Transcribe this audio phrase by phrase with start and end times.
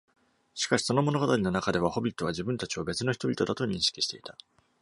[0.55, 4.35] しかし、その物語の中では、ホビットは自分たちを別の人々だと認識していた。